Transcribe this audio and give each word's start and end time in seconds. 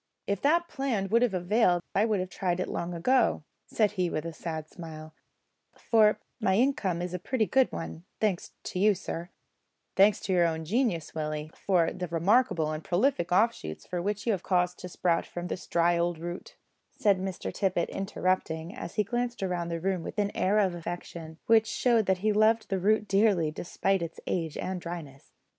"If 0.25 0.41
that 0.41 0.67
plan 0.67 1.09
would 1.09 1.21
have 1.21 1.35
availed 1.35 1.83
I 1.93 2.05
would 2.05 2.19
have 2.21 2.31
tried 2.31 2.59
it 2.59 2.67
long 2.67 2.95
ago," 2.95 3.43
said 3.67 3.91
he, 3.91 4.09
with 4.09 4.25
a 4.25 4.33
sad 4.33 4.67
smile, 4.67 5.13
"for 5.77 6.17
my 6.39 6.55
income 6.55 7.03
is 7.03 7.13
a 7.13 7.19
pretty 7.19 7.45
good 7.45 7.71
one, 7.71 8.03
thanks 8.19 8.53
to 8.63 8.79
you, 8.79 8.95
sir" 8.95 9.29
"Thanks 9.95 10.19
to 10.21 10.33
your 10.33 10.47
own 10.47 10.65
genius, 10.65 11.13
Willie, 11.13 11.51
for 11.53 11.93
the 11.93 12.07
remarkable 12.07 12.71
and 12.71 12.83
prolific 12.83 13.31
offshoots 13.31 13.85
which 13.91 14.25
you 14.25 14.31
have 14.31 14.41
caused 14.41 14.79
to 14.79 14.89
sprout 14.89 15.27
from 15.27 15.49
this 15.49 15.67
dry 15.67 15.99
old 15.99 16.17
root," 16.17 16.55
said 16.89 17.19
Mr 17.19 17.53
Tippet, 17.53 17.87
interrupting, 17.89 18.73
as 18.73 18.95
he 18.95 19.03
glanced 19.03 19.43
round 19.43 19.69
the 19.69 19.79
room 19.79 20.01
with 20.01 20.17
an 20.17 20.35
air 20.35 20.57
of 20.57 20.73
affection, 20.73 21.37
which 21.45 21.67
showed 21.67 22.07
that 22.07 22.17
he 22.25 22.33
loved 22.33 22.69
the 22.69 22.79
root 22.79 23.07
dearly, 23.07 23.51
despite 23.51 24.01
its 24.01 24.19
age 24.25 24.57
and 24.57 24.81
dryness. 24.81 25.31